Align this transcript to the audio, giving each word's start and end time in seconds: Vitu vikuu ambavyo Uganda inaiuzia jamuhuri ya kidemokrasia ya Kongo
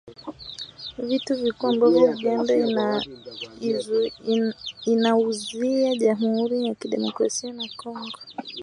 Vitu 1.07 1.33
vikuu 1.35 1.67
ambavyo 1.67 2.01
Uganda 2.03 2.53
inaiuzia 4.85 5.95
jamuhuri 5.95 6.67
ya 6.67 6.75
kidemokrasia 6.75 7.49
ya 7.49 7.69
Kongo 7.77 8.11